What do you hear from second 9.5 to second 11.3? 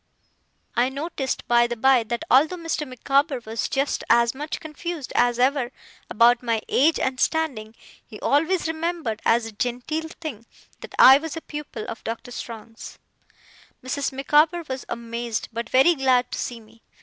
genteel thing, that I